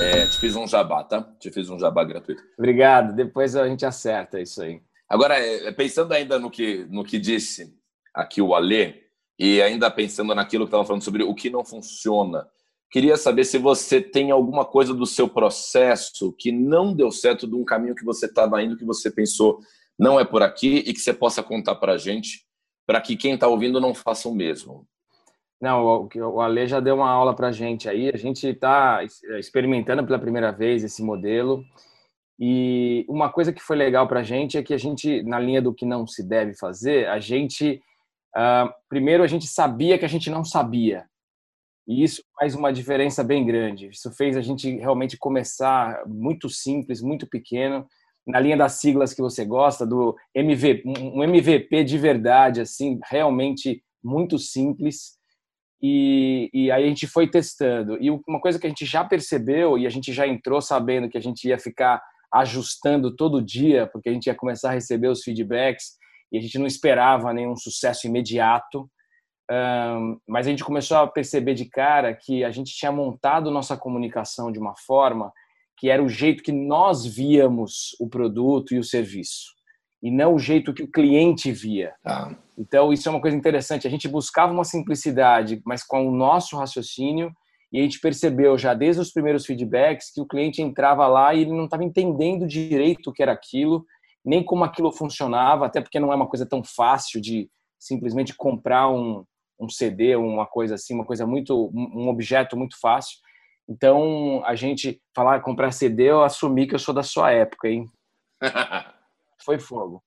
É, 0.00 0.24
te 0.28 0.38
fiz 0.38 0.54
um 0.54 0.68
jabá, 0.68 1.02
tá? 1.02 1.20
Te 1.40 1.50
fiz 1.50 1.68
um 1.68 1.76
jabá 1.76 2.04
gratuito. 2.04 2.40
Obrigado. 2.56 3.12
Depois 3.12 3.56
a 3.56 3.66
gente 3.66 3.84
acerta 3.84 4.40
isso 4.40 4.62
aí. 4.62 4.80
Agora, 5.08 5.36
é, 5.36 5.72
pensando 5.72 6.12
ainda 6.12 6.38
no 6.38 6.48
que, 6.48 6.86
no 6.88 7.02
que 7.02 7.18
disse 7.18 7.76
aqui 8.14 8.40
o 8.40 8.54
Alê, 8.54 9.02
e 9.36 9.60
ainda 9.60 9.90
pensando 9.90 10.32
naquilo 10.32 10.64
que 10.64 10.68
estava 10.68 10.84
falando 10.84 11.02
sobre 11.02 11.24
o 11.24 11.34
que 11.34 11.50
não 11.50 11.64
funciona, 11.64 12.46
queria 12.88 13.16
saber 13.16 13.42
se 13.46 13.58
você 13.58 14.00
tem 14.00 14.30
alguma 14.30 14.64
coisa 14.64 14.94
do 14.94 15.04
seu 15.04 15.28
processo 15.28 16.32
que 16.38 16.52
não 16.52 16.94
deu 16.94 17.10
certo 17.10 17.48
de 17.48 17.56
um 17.56 17.64
caminho 17.64 17.96
que 17.96 18.04
você 18.04 18.26
estava 18.26 18.62
indo, 18.62 18.76
que 18.76 18.84
você 18.84 19.10
pensou, 19.10 19.58
não 19.98 20.20
é 20.20 20.24
por 20.24 20.40
aqui 20.40 20.84
e 20.86 20.94
que 20.94 21.00
você 21.00 21.12
possa 21.12 21.42
contar 21.42 21.74
para 21.74 21.94
a 21.94 21.98
gente, 21.98 22.46
para 22.86 23.00
que 23.00 23.16
quem 23.16 23.34
está 23.34 23.48
ouvindo 23.48 23.80
não 23.80 23.92
faça 23.92 24.28
o 24.28 24.34
mesmo. 24.36 24.86
Não, 25.62 26.08
o 26.12 26.40
Ale 26.40 26.66
já 26.66 26.80
deu 26.80 26.96
uma 26.96 27.08
aula 27.08 27.36
para 27.36 27.46
a 27.46 27.52
gente 27.52 27.88
aí. 27.88 28.10
A 28.12 28.16
gente 28.16 28.48
está 28.48 28.98
experimentando 29.38 30.04
pela 30.04 30.18
primeira 30.18 30.50
vez 30.50 30.82
esse 30.82 31.04
modelo. 31.04 31.64
E 32.36 33.06
uma 33.08 33.30
coisa 33.30 33.52
que 33.52 33.62
foi 33.62 33.76
legal 33.76 34.08
para 34.08 34.20
a 34.20 34.22
gente 34.24 34.58
é 34.58 34.62
que 34.64 34.74
a 34.74 34.76
gente, 34.76 35.22
na 35.22 35.38
linha 35.38 35.62
do 35.62 35.72
que 35.72 35.86
não 35.86 36.04
se 36.04 36.26
deve 36.26 36.54
fazer, 36.54 37.08
a 37.08 37.20
gente, 37.20 37.80
uh, 38.36 38.74
primeiro, 38.88 39.22
a 39.22 39.28
gente 39.28 39.46
sabia 39.46 39.96
que 39.96 40.04
a 40.04 40.08
gente 40.08 40.28
não 40.28 40.44
sabia. 40.44 41.06
E 41.86 42.02
isso 42.02 42.24
faz 42.36 42.56
uma 42.56 42.72
diferença 42.72 43.22
bem 43.22 43.46
grande. 43.46 43.90
Isso 43.90 44.10
fez 44.10 44.36
a 44.36 44.40
gente 44.40 44.68
realmente 44.78 45.16
começar 45.16 46.02
muito 46.08 46.48
simples, 46.48 47.00
muito 47.00 47.24
pequeno, 47.24 47.86
na 48.26 48.40
linha 48.40 48.56
das 48.56 48.80
siglas 48.80 49.14
que 49.14 49.22
você 49.22 49.44
gosta, 49.44 49.86
do 49.86 50.16
MVP, 50.34 50.82
um 50.88 51.22
MVP 51.22 51.84
de 51.84 51.98
verdade, 51.98 52.60
assim, 52.60 52.98
realmente 53.04 53.80
muito 54.02 54.40
simples. 54.40 55.21
E, 55.82 56.48
e, 56.54 56.70
aí 56.70 56.84
a 56.84 56.86
gente 56.86 57.08
foi 57.08 57.28
testando. 57.28 57.98
E 58.00 58.08
uma 58.10 58.40
coisa 58.40 58.58
que 58.58 58.66
a 58.66 58.70
gente 58.70 58.86
já 58.86 59.04
percebeu, 59.04 59.76
e 59.76 59.86
a 59.86 59.90
gente 59.90 60.12
já 60.12 60.26
entrou 60.26 60.60
sabendo 60.60 61.08
que 61.08 61.18
a 61.18 61.20
gente 61.20 61.48
ia 61.48 61.58
ficar 61.58 62.00
ajustando 62.32 63.14
todo 63.14 63.42
dia, 63.42 63.86
porque 63.88 64.08
a 64.08 64.12
gente 64.12 64.26
ia 64.26 64.34
começar 64.34 64.70
a 64.70 64.74
receber 64.74 65.08
os 65.08 65.22
feedbacks, 65.22 65.96
e 66.30 66.38
a 66.38 66.40
gente 66.40 66.58
não 66.58 66.66
esperava 66.66 67.32
nenhum 67.32 67.56
sucesso 67.56 68.06
imediato. 68.06 68.88
Um, 69.50 70.18
mas 70.26 70.46
a 70.46 70.50
gente 70.50 70.64
começou 70.64 70.96
a 70.96 71.06
perceber 71.06 71.54
de 71.54 71.66
cara 71.66 72.14
que 72.14 72.44
a 72.44 72.50
gente 72.50 72.72
tinha 72.74 72.92
montado 72.92 73.50
nossa 73.50 73.76
comunicação 73.76 74.52
de 74.52 74.58
uma 74.58 74.74
forma 74.76 75.32
que 75.76 75.90
era 75.90 76.02
o 76.02 76.08
jeito 76.08 76.44
que 76.44 76.52
nós 76.52 77.04
víamos 77.04 77.96
o 77.98 78.08
produto 78.08 78.72
e 78.72 78.78
o 78.78 78.84
serviço. 78.84 79.50
e 80.02 80.10
não 80.10 80.34
o 80.34 80.38
jeito 80.38 80.72
que 80.74 80.82
o 80.82 80.90
cliente 80.90 81.52
via. 81.52 81.94
Ah. 82.04 82.34
Então, 82.62 82.92
isso 82.92 83.08
é 83.08 83.10
uma 83.10 83.20
coisa 83.20 83.36
interessante. 83.36 83.88
A 83.88 83.90
gente 83.90 84.06
buscava 84.06 84.52
uma 84.52 84.62
simplicidade, 84.62 85.60
mas 85.66 85.82
com 85.82 86.06
o 86.06 86.16
nosso 86.16 86.56
raciocínio, 86.56 87.32
e 87.72 87.80
a 87.80 87.82
gente 87.82 87.98
percebeu 87.98 88.56
já 88.56 88.72
desde 88.72 89.02
os 89.02 89.10
primeiros 89.10 89.44
feedbacks 89.44 90.12
que 90.12 90.20
o 90.20 90.26
cliente 90.26 90.62
entrava 90.62 91.08
lá 91.08 91.34
e 91.34 91.40
ele 91.40 91.52
não 91.52 91.64
estava 91.64 91.82
entendendo 91.82 92.46
direito 92.46 93.10
o 93.10 93.12
que 93.12 93.20
era 93.22 93.32
aquilo, 93.32 93.84
nem 94.24 94.44
como 94.44 94.62
aquilo 94.62 94.92
funcionava, 94.92 95.66
até 95.66 95.80
porque 95.80 95.98
não 95.98 96.12
é 96.12 96.14
uma 96.14 96.28
coisa 96.28 96.46
tão 96.46 96.62
fácil 96.62 97.20
de 97.20 97.50
simplesmente 97.80 98.32
comprar 98.36 98.88
um, 98.88 99.24
um 99.58 99.68
CD, 99.68 100.14
uma 100.14 100.46
coisa 100.46 100.76
assim, 100.76 100.94
uma 100.94 101.04
coisa 101.04 101.26
muito, 101.26 101.72
um 101.74 102.08
objeto 102.08 102.56
muito 102.56 102.78
fácil. 102.78 103.18
Então, 103.68 104.40
a 104.44 104.54
gente 104.54 105.02
falar 105.12 105.40
comprar 105.40 105.72
CD, 105.72 106.04
eu 106.04 106.22
assumi 106.22 106.68
que 106.68 106.76
eu 106.76 106.78
sou 106.78 106.94
da 106.94 107.02
sua 107.02 107.32
época, 107.32 107.68
hein? 107.68 107.90
Foi 109.44 109.58
fogo. 109.58 110.00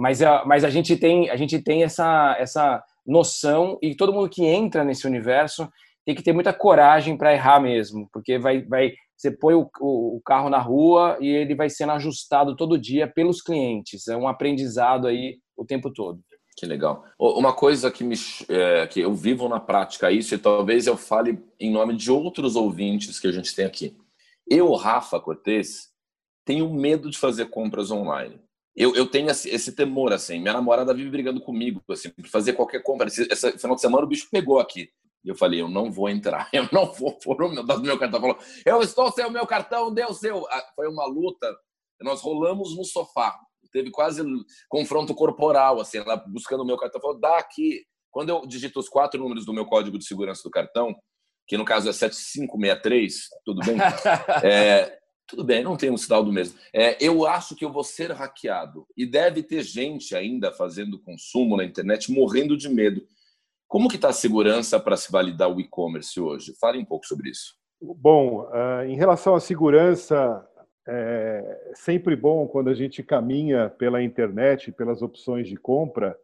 Mas, 0.00 0.22
a, 0.22 0.44
mas 0.46 0.64
a 0.64 0.70
gente 0.70 0.96
tem, 0.96 1.28
a 1.28 1.36
gente 1.36 1.60
tem 1.60 1.82
essa, 1.82 2.34
essa 2.38 2.82
noção 3.06 3.78
e 3.82 3.94
todo 3.94 4.14
mundo 4.14 4.30
que 4.30 4.46
entra 4.46 4.82
nesse 4.82 5.06
universo 5.06 5.68
tem 6.06 6.14
que 6.14 6.22
ter 6.22 6.32
muita 6.32 6.54
coragem 6.54 7.18
para 7.18 7.34
errar 7.34 7.60
mesmo, 7.60 8.08
porque 8.10 8.38
vai, 8.38 8.62
vai, 8.62 8.94
você 9.14 9.30
põe 9.30 9.52
o, 9.52 9.68
o, 9.78 10.18
carro 10.24 10.48
na 10.48 10.58
rua 10.58 11.18
e 11.20 11.28
ele 11.28 11.54
vai 11.54 11.68
sendo 11.68 11.92
ajustado 11.92 12.56
todo 12.56 12.78
dia 12.78 13.06
pelos 13.06 13.42
clientes. 13.42 14.08
É 14.08 14.16
um 14.16 14.26
aprendizado 14.26 15.06
aí 15.06 15.36
o 15.54 15.66
tempo 15.66 15.92
todo. 15.92 16.18
Que 16.56 16.64
legal. 16.64 17.04
Uma 17.18 17.52
coisa 17.52 17.90
que, 17.90 18.02
me, 18.02 18.16
é, 18.48 18.86
que 18.86 19.00
eu 19.00 19.14
vivo 19.14 19.50
na 19.50 19.60
prática 19.60 20.10
isso, 20.10 20.34
e 20.34 20.38
talvez 20.38 20.86
eu 20.86 20.96
fale 20.96 21.38
em 21.60 21.70
nome 21.70 21.94
de 21.94 22.10
outros 22.10 22.56
ouvintes 22.56 23.20
que 23.20 23.26
a 23.26 23.32
gente 23.32 23.54
tem 23.54 23.66
aqui. 23.66 23.94
Eu, 24.48 24.72
Rafa 24.72 25.20
Cortez, 25.20 25.90
tenho 26.42 26.72
medo 26.72 27.10
de 27.10 27.18
fazer 27.18 27.50
compras 27.50 27.90
online. 27.90 28.40
Eu, 28.80 28.94
eu 28.94 29.06
tenho 29.06 29.30
esse, 29.30 29.48
esse, 29.50 29.72
temor, 29.72 30.12
assim. 30.12 30.38
Minha 30.38 30.54
namorada 30.54 30.94
vive 30.94 31.10
brigando 31.10 31.40
comigo, 31.40 31.82
assim, 31.90 32.08
por 32.10 32.26
fazer 32.28 32.54
qualquer 32.54 32.82
compra. 32.82 33.08
Esse, 33.08 33.28
esse, 33.30 33.58
final 33.58 33.74
de 33.74 33.82
semana 33.82 34.04
o 34.04 34.08
bicho 34.08 34.28
pegou 34.30 34.58
aqui. 34.58 34.90
E 35.22 35.28
eu 35.28 35.34
falei, 35.34 35.60
eu 35.60 35.68
não 35.68 35.92
vou 35.92 36.08
entrar, 36.08 36.48
eu 36.54 36.66
não 36.72 36.90
vou 36.90 37.18
pôr 37.18 37.42
o 37.42 37.48
meu, 37.50 37.62
do 37.62 37.82
meu 37.82 37.98
cartão. 37.98 38.20
Falou, 38.20 38.38
eu 38.64 38.80
estou 38.80 39.12
sem 39.12 39.26
o 39.26 39.30
meu 39.30 39.46
cartão, 39.46 39.92
deu 39.92 40.14
seu. 40.14 40.46
Ah, 40.48 40.64
foi 40.74 40.88
uma 40.88 41.06
luta. 41.06 41.54
Nós 42.00 42.22
rolamos 42.22 42.74
no 42.74 42.84
sofá 42.84 43.38
teve 43.72 43.90
quase 43.90 44.22
confronto 44.68 45.14
corporal, 45.14 45.80
assim, 45.80 45.98
ela 45.98 46.16
buscando 46.16 46.62
o 46.62 46.66
meu 46.66 46.76
cartão, 46.76 47.00
falou, 47.00 47.18
dá 47.18 47.38
aqui. 47.38 47.84
Quando 48.10 48.30
eu 48.30 48.46
digito 48.46 48.80
os 48.80 48.88
quatro 48.88 49.20
números 49.20 49.46
do 49.46 49.52
meu 49.52 49.64
código 49.64 49.96
de 49.96 50.04
segurança 50.04 50.42
do 50.42 50.50
cartão, 50.50 50.96
que 51.46 51.56
no 51.56 51.64
caso 51.64 51.88
é 51.88 51.92
7563, 51.92 53.28
tudo 53.44 53.60
bem? 53.60 53.76
é, 54.42 54.98
tudo 55.30 55.44
bem, 55.44 55.62
não 55.62 55.76
tem 55.76 55.90
um 55.90 55.96
sinal 55.96 56.24
do 56.24 56.32
mesmo. 56.32 56.58
É, 56.72 56.96
eu 57.02 57.24
acho 57.24 57.54
que 57.54 57.64
eu 57.64 57.72
vou 57.72 57.84
ser 57.84 58.10
hackeado. 58.10 58.84
E 58.96 59.06
deve 59.06 59.42
ter 59.42 59.62
gente 59.62 60.14
ainda 60.16 60.50
fazendo 60.50 61.00
consumo 61.00 61.56
na 61.56 61.64
internet 61.64 62.10
morrendo 62.10 62.56
de 62.56 62.68
medo. 62.68 63.06
Como 63.68 63.88
que 63.88 63.94
está 63.94 64.08
a 64.08 64.12
segurança 64.12 64.80
para 64.80 64.96
se 64.96 65.12
validar 65.12 65.48
o 65.48 65.60
e-commerce 65.60 66.20
hoje? 66.20 66.52
Fale 66.60 66.78
um 66.78 66.84
pouco 66.84 67.06
sobre 67.06 67.30
isso. 67.30 67.54
Bom, 67.80 68.48
ah, 68.52 68.84
em 68.84 68.96
relação 68.96 69.36
à 69.36 69.40
segurança, 69.40 70.44
é 70.88 71.72
sempre 71.74 72.16
bom 72.16 72.48
quando 72.48 72.68
a 72.68 72.74
gente 72.74 73.00
caminha 73.00 73.70
pela 73.70 74.02
internet, 74.02 74.72
pelas 74.72 75.00
opções 75.00 75.48
de 75.48 75.56
compra, 75.56 76.18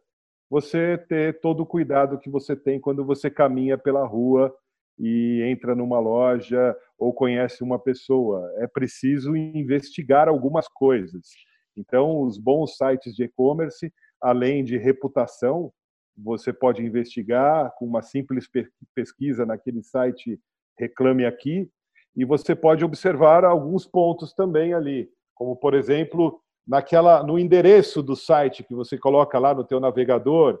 você 0.49 0.97
ter 0.97 1.39
todo 1.39 1.61
o 1.61 1.65
cuidado 1.65 2.19
que 2.19 2.29
você 2.29 2.55
tem 2.55 2.79
quando 2.79 3.05
você 3.05 3.29
caminha 3.29 3.77
pela 3.77 4.05
rua 4.05 4.53
e 4.99 5.41
entra 5.43 5.75
numa 5.75 5.99
loja 5.99 6.75
ou 6.97 7.13
conhece 7.13 7.63
uma 7.63 7.77
pessoa. 7.77 8.51
É 8.57 8.67
preciso 8.67 9.35
investigar 9.35 10.27
algumas 10.27 10.67
coisas. 10.67 11.27
Então, 11.75 12.21
os 12.21 12.37
bons 12.37 12.75
sites 12.75 13.15
de 13.15 13.23
e-commerce, 13.23 13.93
além 14.21 14.63
de 14.63 14.77
reputação, 14.77 15.71
você 16.17 16.51
pode 16.51 16.83
investigar 16.83 17.71
com 17.77 17.85
uma 17.85 18.01
simples 18.01 18.49
pesquisa 18.95 19.45
naquele 19.45 19.83
site 19.83 20.39
Reclame 20.79 21.25
Aqui, 21.25 21.69
e 22.15 22.25
você 22.25 22.55
pode 22.55 22.83
observar 22.83 23.45
alguns 23.45 23.85
pontos 23.85 24.33
também 24.33 24.73
ali, 24.73 25.07
como 25.35 25.55
por 25.55 25.75
exemplo, 25.75 26.41
naquela 26.67 27.21
no 27.23 27.37
endereço 27.37 28.01
do 28.01 28.15
site 28.15 28.63
que 28.63 28.73
você 28.73 28.97
coloca 28.97 29.37
lá 29.37 29.53
no 29.53 29.63
teu 29.63 29.79
navegador, 29.79 30.59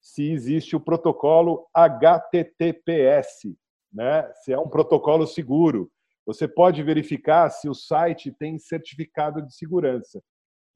se 0.00 0.32
existe 0.32 0.74
o 0.74 0.80
protocolo 0.80 1.66
HTTPS, 1.74 3.54
né? 3.94 4.28
Se 4.42 4.52
é 4.52 4.58
um 4.58 4.68
protocolo 4.68 5.26
seguro. 5.26 5.90
Você 6.26 6.48
pode 6.48 6.82
verificar 6.82 7.48
se 7.50 7.68
o 7.68 7.74
site 7.74 8.32
tem 8.32 8.58
certificado 8.58 9.40
de 9.40 9.54
segurança. 9.54 10.22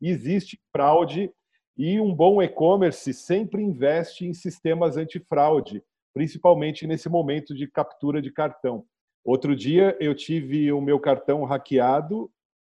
Existe 0.01 0.61
fraude 0.71 1.33
e 1.77 2.01
um 2.01 2.15
bom 2.15 2.41
e-commerce 2.43 3.13
sempre 3.13 3.63
investe 3.63 4.27
em 4.27 4.33
sistemas 4.33 4.97
antifraude, 4.97 5.83
principalmente 6.15 6.87
nesse 6.87 7.09
momento 7.09 7.55
de 7.55 7.67
captura 7.67 8.23
de 8.23 8.31
cartão. 8.31 8.85
Outro 9.25 9.57
dia 9.57 9.97
eu 10.01 10.15
tive 10.15 10.71
o 10.73 10.81
meu 10.81 11.01
cartão 11.01 11.45
hackeado 11.45 12.31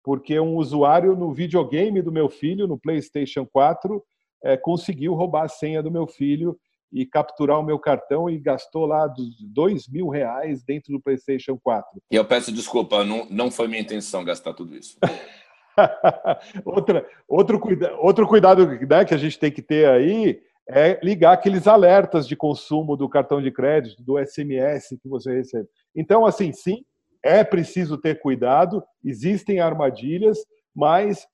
porque 0.04 0.40
um 0.40 0.56
usuário 0.56 1.16
no 1.16 1.34
videogame 1.34 2.02
do 2.02 2.12
meu 2.12 2.30
filho, 2.30 2.68
no 2.68 2.80
PlayStation 2.80 3.46
4, 3.46 4.04
é, 4.44 4.56
conseguiu 4.56 5.14
roubar 5.14 5.44
a 5.44 5.50
senha 5.50 5.84
do 5.84 5.92
meu 5.92 6.08
filho 6.08 6.58
e 6.92 7.06
capturar 7.06 7.60
o 7.60 7.64
meu 7.64 7.78
cartão 7.78 8.30
e 8.30 8.38
gastou 8.40 8.86
lá 8.86 9.08
dos 9.08 9.36
dois 9.42 9.88
mil 9.88 10.10
reais 10.10 10.64
dentro 10.64 10.92
do 10.92 11.02
PlayStation 11.02 11.58
4. 11.62 12.02
E 12.12 12.16
eu 12.16 12.26
peço 12.26 12.52
desculpa, 12.52 13.04
não, 13.04 13.28
não 13.30 13.52
foi 13.52 13.68
minha 13.68 13.82
intenção 13.82 14.24
gastar 14.24 14.54
tudo 14.54 14.76
isso. 14.76 14.98
Outra, 16.66 17.08
outro, 17.26 17.58
cuida, 17.58 17.96
outro 18.00 18.28
cuidado 18.28 18.66
né, 18.66 19.06
que 19.06 19.14
a 19.14 19.18
gente 19.18 19.40
tem 19.40 19.50
que 19.50 19.62
ter 19.62 19.88
aí 19.88 20.42
é 20.68 21.00
ligar 21.02 21.34
aqueles 21.34 21.68
alertas 21.68 22.28
de 22.28 22.36
consumo 22.36 22.98
do 22.98 23.08
cartão 23.08 23.42
de 23.42 23.50
crédito, 23.50 24.04
do 24.04 24.20
SMS 24.20 24.90
que 25.02 25.08
você 25.08 25.34
recebe. 25.34 25.70
Então, 25.96 26.26
assim, 26.26 26.52
sim, 26.52 26.84
é 27.24 27.44
preciso 27.44 27.98
ter 27.98 28.20
cuidado, 28.20 28.84
existem 29.04 29.60
armadilhas, 29.60 30.38
mas 30.76 31.26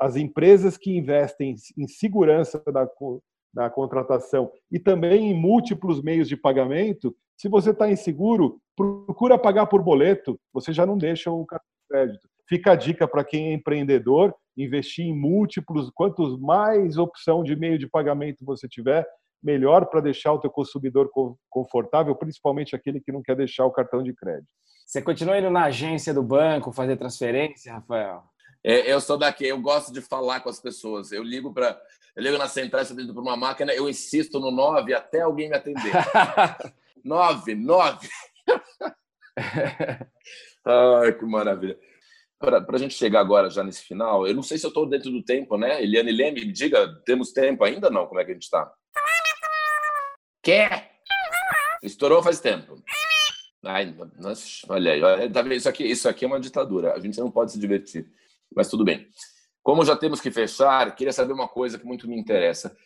as 0.00 0.16
empresas 0.16 0.76
que 0.76 0.96
investem 0.96 1.54
em 1.78 1.86
segurança 1.86 2.62
da, 2.66 2.86
da 3.52 3.68
contratação 3.68 4.50
e 4.70 4.78
também 4.78 5.30
em 5.30 5.34
múltiplos 5.34 6.02
meios 6.02 6.28
de 6.28 6.36
pagamento, 6.36 7.14
se 7.36 7.48
você 7.48 7.70
está 7.70 7.90
inseguro, 7.90 8.60
procura 8.76 9.38
pagar 9.38 9.66
por 9.66 9.82
boleto, 9.82 10.38
você 10.52 10.72
já 10.72 10.86
não 10.86 10.96
deixa 10.96 11.30
o 11.30 11.44
cartão 11.44 11.66
de 11.66 11.88
crédito. 11.88 12.28
Fica 12.48 12.72
a 12.72 12.76
dica 12.76 13.06
para 13.06 13.24
quem 13.24 13.48
é 13.48 13.52
empreendedor, 13.52 14.34
investir 14.56 15.06
em 15.06 15.18
múltiplos, 15.18 15.90
quantos 15.94 16.38
mais 16.38 16.96
opção 16.96 17.42
de 17.42 17.56
meio 17.56 17.78
de 17.78 17.88
pagamento 17.88 18.44
você 18.44 18.68
tiver, 18.68 19.06
melhor 19.42 19.86
para 19.86 20.00
deixar 20.00 20.32
o 20.32 20.38
teu 20.38 20.50
consumidor 20.50 21.10
confortável, 21.50 22.14
principalmente 22.14 22.76
aquele 22.76 23.00
que 23.00 23.12
não 23.12 23.22
quer 23.22 23.36
deixar 23.36 23.66
o 23.66 23.72
cartão 23.72 24.02
de 24.02 24.14
crédito. 24.14 24.48
Você 24.86 25.02
continua 25.02 25.38
indo 25.38 25.50
na 25.50 25.64
agência 25.64 26.12
do 26.12 26.22
banco 26.22 26.70
fazer 26.70 26.96
transferência, 26.96 27.72
Rafael? 27.72 28.22
É, 28.64 28.92
eu 28.92 29.00
sou 29.00 29.18
daqui, 29.18 29.46
eu 29.46 29.60
gosto 29.60 29.92
de 29.92 30.00
falar 30.00 30.40
com 30.40 30.48
as 30.48 30.60
pessoas. 30.60 31.12
Eu 31.12 31.22
ligo 31.22 31.52
para, 31.52 31.80
eu 32.14 32.22
ligo 32.22 32.38
na 32.38 32.48
central, 32.48 32.82
eu 32.82 33.12
para 33.12 33.22
uma 33.22 33.36
máquina, 33.36 33.72
eu 33.72 33.88
insisto 33.88 34.38
no 34.38 34.50
9 34.50 34.94
até 34.94 35.22
alguém 35.22 35.48
me 35.48 35.56
atender. 35.56 35.92
9, 37.04 37.54
9. 37.54 38.08
Ai, 40.64 41.12
que 41.12 41.24
maravilha 41.24 41.78
para 42.42 42.76
a 42.76 42.78
gente 42.78 42.94
chegar 42.94 43.20
agora 43.20 43.48
já 43.48 43.62
nesse 43.62 43.84
final, 43.84 44.26
eu 44.26 44.34
não 44.34 44.42
sei 44.42 44.58
se 44.58 44.66
eu 44.66 44.68
estou 44.68 44.86
dentro 44.86 45.10
do 45.10 45.22
tempo, 45.22 45.56
né? 45.56 45.82
Eliane 45.82 46.10
Leme, 46.10 46.44
me 46.44 46.52
diga, 46.52 46.92
temos 47.04 47.32
tempo 47.32 47.62
ainda 47.62 47.88
não? 47.88 48.06
Como 48.06 48.20
é 48.20 48.24
que 48.24 48.32
a 48.32 48.34
gente 48.34 48.42
está? 48.42 48.72
Quer? 50.42 50.90
Estourou 51.82 52.22
faz 52.22 52.40
tempo. 52.40 52.82
Ai, 53.64 53.94
nossa, 54.18 54.44
olha 54.68 54.92
aí, 54.92 55.02
olha, 55.02 55.30
tá 55.30 55.42
isso, 55.54 55.68
aqui, 55.68 55.84
isso 55.84 56.08
aqui 56.08 56.24
é 56.24 56.28
uma 56.28 56.40
ditadura. 56.40 56.94
A 56.94 56.98
gente 56.98 57.18
não 57.20 57.30
pode 57.30 57.52
se 57.52 57.60
divertir. 57.60 58.10
Mas 58.54 58.68
tudo 58.68 58.84
bem. 58.84 59.06
Como 59.62 59.84
já 59.84 59.96
temos 59.96 60.20
que 60.20 60.30
fechar, 60.30 60.94
queria 60.94 61.12
saber 61.12 61.32
uma 61.32 61.48
coisa 61.48 61.78
que 61.78 61.86
muito 61.86 62.08
me 62.08 62.18
interessa. 62.18 62.76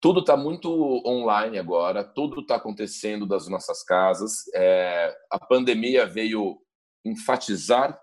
Tudo 0.00 0.20
está 0.20 0.36
muito 0.36 0.68
online 1.06 1.58
agora, 1.58 2.02
tudo 2.02 2.40
está 2.40 2.56
acontecendo 2.56 3.26
das 3.26 3.46
nossas 3.48 3.84
casas. 3.84 4.44
É, 4.54 5.14
a 5.30 5.38
pandemia 5.38 6.06
veio 6.06 6.58
enfatizar 7.04 8.00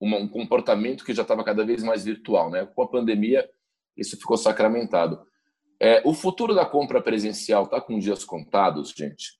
uma, 0.00 0.16
um 0.16 0.28
comportamento 0.28 1.04
que 1.04 1.12
já 1.12 1.22
estava 1.22 1.44
cada 1.44 1.64
vez 1.64 1.82
mais 1.82 2.04
virtual. 2.04 2.50
Né? 2.50 2.64
Com 2.64 2.82
a 2.82 2.88
pandemia, 2.88 3.48
isso 3.96 4.16
ficou 4.16 4.36
sacramentado. 4.36 5.20
É, 5.80 6.00
o 6.04 6.14
futuro 6.14 6.54
da 6.54 6.64
compra 6.64 7.02
presencial 7.02 7.64
está 7.64 7.80
com 7.80 7.98
dias 7.98 8.24
contados, 8.24 8.94
gente? 8.96 9.38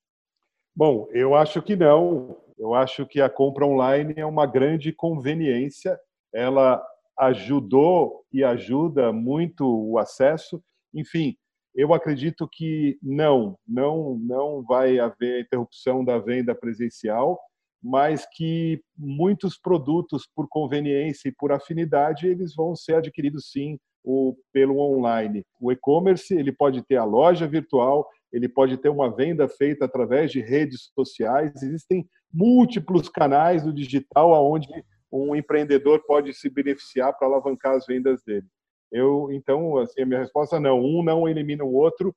Bom, 0.75 1.09
eu 1.13 1.35
acho 1.35 1.63
que 1.63 1.77
não. 1.77 2.37
Eu 2.59 2.75
acho 2.75 3.07
que 3.07 3.21
a 3.21 3.29
compra 3.29 3.65
online 3.65 4.15
é 4.17 4.27
uma 4.27 4.47
grande 4.47 4.93
conveniência. 4.93 5.99
Ela 6.35 6.83
ajudou 7.27 8.25
e 8.33 8.43
ajuda 8.45 9.13
muito 9.13 9.65
o 9.65 9.99
acesso. 9.99 10.63
Enfim, 10.95 11.37
eu 11.75 11.95
acredito 11.95 12.49
que 12.51 12.99
não, 13.03 13.57
não, 13.67 14.19
não 14.19 14.63
vai 14.63 14.99
haver 14.99 15.43
interrupção 15.43 16.05
da 16.05 16.19
venda 16.19 16.55
presencial 16.55 17.39
mas 17.83 18.25
que 18.33 18.81
muitos 18.97 19.59
produtos, 19.59 20.29
por 20.37 20.47
conveniência 20.49 21.29
e 21.29 21.35
por 21.37 21.51
afinidade, 21.51 22.29
eles 22.29 22.55
vão 22.55 22.77
ser 22.77 22.95
adquiridos 22.95 23.51
sim 23.51 23.77
o, 24.05 24.37
pelo 24.53 24.79
online. 24.79 25.45
O 25.61 25.73
e-commerce 25.73 26.33
ele 26.33 26.53
pode 26.53 26.83
ter 26.83 26.97
a 26.97 27.05
loja 27.05 27.47
virtual, 27.47 28.07
ele 28.33 28.49
pode 28.49 28.77
ter 28.77 28.89
uma 28.89 29.15
venda 29.15 29.49
feita 29.49 29.85
através 29.85 30.31
de 30.31 30.41
redes 30.41 30.93
sociais. 30.95 31.61
Existem 31.61 32.07
múltiplos 32.33 33.09
canais 33.09 33.65
do 33.65 33.73
digital 33.73 34.33
aonde 34.33 34.69
um 35.13 35.37
empreendedor 35.37 36.03
pode 36.07 36.33
se 36.33 36.49
beneficiar 36.49 37.13
para 37.13 37.29
alavancar 37.29 37.75
as 37.75 37.87
vendas 37.87 38.23
dele. 38.25 38.47
Eu, 38.91 39.29
então, 39.31 39.79
assim, 39.79 40.03
a 40.03 40.07
minha 40.07 40.21
resposta 40.21 40.57
é 40.57 40.61
não. 40.61 40.81
Um 40.81 41.03
não 41.03 41.29
elimina 41.29 41.65
o 41.65 41.75
outro, 41.75 42.15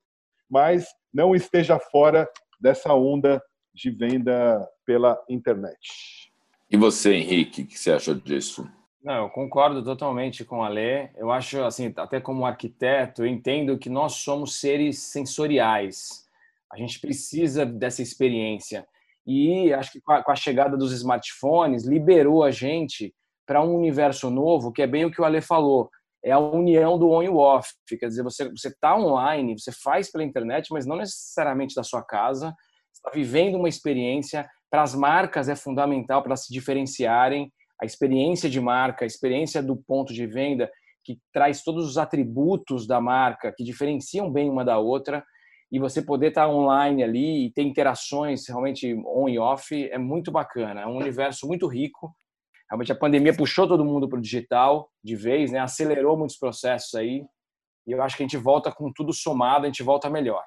mas 0.50 0.88
não 1.14 1.36
esteja 1.36 1.78
fora 1.80 2.30
dessa 2.60 2.94
onda 2.94 3.42
de 3.74 3.92
venda 3.92 4.68
pela 4.86 5.22
internet. 5.30 6.32
E 6.70 6.78
você, 6.78 7.14
Henrique, 7.14 7.64
o 7.64 7.68
que 7.68 7.78
você 7.78 7.92
acha 7.92 8.16
disso? 8.16 8.70
Não, 9.04 9.26
eu 9.26 9.30
concordo 9.30 9.84
totalmente 9.84 10.44
com 10.44 10.64
a 10.64 10.70
Lê. 10.70 11.10
Eu 11.16 11.32
acho, 11.32 11.64
assim, 11.64 11.94
até 11.96 12.20
como 12.20 12.46
arquiteto, 12.46 13.24
eu 13.24 13.28
entendo 13.28 13.78
que 13.78 13.90
nós 13.90 14.14
somos 14.14 14.60
seres 14.60 15.00
sensoriais. 15.00 16.28
A 16.72 16.78
gente 16.78 17.00
precisa 17.00 17.66
dessa 17.66 18.02
experiência. 18.02 18.88
E 19.26 19.74
acho 19.74 19.92
que 19.92 20.02
com 20.02 20.14
a, 20.14 20.36
chegada 20.36 20.78
dos 20.78 20.92
smartphones, 20.92 21.86
liberou 21.86 22.44
a 22.44 22.52
gente 22.52 23.14
para 23.46 23.64
um 23.64 23.76
universo 23.76 24.30
novo, 24.30 24.72
que 24.72 24.82
é 24.82 24.88
bem 24.88 25.06
o 25.06 25.12
que 25.12 25.22
o 25.22 25.26
Ale 25.26 25.42
falou. 25.42 25.90
É 26.24 26.32
a 26.32 26.40
união 26.40 26.98
do 26.98 27.10
on 27.10 27.24
e 27.24 27.30
off. 27.30 27.70
Quer 27.88 28.08
dizer, 28.08 28.24
você 28.24 28.52
está 28.68 28.96
online, 28.98 29.58
você 29.58 29.72
faz 29.72 30.12
pela 30.12 30.24
internet, 30.24 30.70
mas 30.72 30.86
não 30.86 30.98
necessariamente 30.98 31.76
da 31.76 31.84
sua 31.84 32.04
casa. 32.04 32.54
está 32.94 33.12
vivendo 33.12 33.56
uma 33.56 33.70
experiência. 33.70 34.48
Para 34.70 34.82
as 34.82 34.96
marcas 34.96 35.48
é 35.48 35.56
fundamental 35.56 36.24
para 36.24 36.36
se 36.36 36.52
diferenciarem 36.52 37.52
a 37.82 37.86
experiência 37.86 38.50
de 38.50 38.60
marca, 38.60 39.06
a 39.06 39.08
experiência 39.08 39.62
do 39.62 39.76
ponto 39.76 40.14
de 40.14 40.26
venda, 40.26 40.70
que 41.04 41.20
traz 41.32 41.62
todos 41.62 41.88
os 41.88 41.98
atributos 41.98 42.88
da 42.88 43.00
marca, 43.00 43.54
que 43.56 43.64
diferenciam 43.64 44.32
bem 44.32 44.50
uma 44.50 44.66
da 44.66 44.80
outra, 44.80 45.24
e 45.76 45.80
você 45.80 46.02
poder 46.02 46.28
estar 46.28 46.48
online 46.48 47.04
ali 47.04 47.48
e 47.48 47.52
ter 47.52 47.62
interações 47.62 48.48
realmente 48.48 48.96
on 49.06 49.28
e 49.28 49.38
off 49.38 49.76
é 49.92 49.98
muito 49.98 50.32
bacana. 50.32 50.80
É 50.80 50.88
um 50.88 50.96
universo 50.96 51.46
muito 51.46 51.68
rico. 51.68 52.16
Realmente 52.72 52.94
a 52.94 52.96
pandemia 52.96 53.36
puxou 53.36 53.68
todo 53.68 53.84
mundo 53.84 54.08
para 54.08 54.18
o 54.18 54.22
digital 54.22 54.90
de 55.04 55.18
vez, 55.18 55.52
né? 55.52 55.60
acelerou 55.60 56.18
muitos 56.18 56.38
processos 56.38 56.96
aí. 56.96 57.26
E 57.86 57.92
eu 57.92 58.02
acho 58.02 58.16
que 58.16 58.24
a 58.24 58.26
gente 58.26 58.38
volta 58.38 58.72
com 58.72 58.90
tudo 58.90 59.12
somado, 59.12 59.66
a 59.66 59.68
gente 59.68 59.84
volta 59.84 60.10
melhor. 60.10 60.46